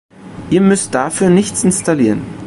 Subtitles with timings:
[0.49, 2.25] Ihr müsst dafür nichts installieren.